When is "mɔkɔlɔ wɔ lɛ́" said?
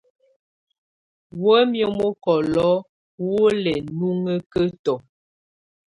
1.97-3.77